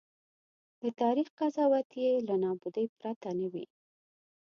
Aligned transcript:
د 0.81 0.83
تاریخ 1.01 1.27
قضاوت 1.39 1.89
یې 2.01 2.11
له 2.27 2.35
نابودۍ 2.43 2.85
پرته 2.99 3.29
نه 3.39 3.47
وي. 3.53 3.65